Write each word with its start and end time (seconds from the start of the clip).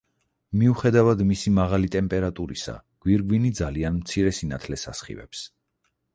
მიუხედავად 0.59 1.19
მისი 1.31 1.53
მაღალი 1.57 1.91
ტემპერატურისა, 1.97 2.75
გვირგვინი 3.07 3.53
ძალიან 3.61 4.01
მცირე 4.01 4.35
სინათლეს 4.41 4.89
ასხივებს. 4.95 5.47